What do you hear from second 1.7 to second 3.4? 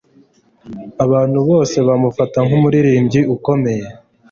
bamufata nkumuririmbyi